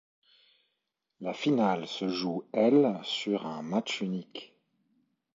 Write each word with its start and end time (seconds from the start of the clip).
La 1.19 1.31
finale 1.31 1.85
se 1.85 2.07
joue 2.09 2.45
elle 2.53 2.99
sur 3.03 3.45
un 3.45 3.61
match 3.61 4.01
unique. 4.01 4.55